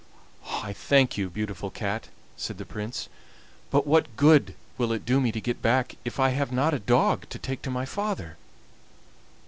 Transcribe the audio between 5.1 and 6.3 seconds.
me to get back if I